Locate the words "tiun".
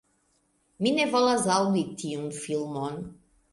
2.01-2.27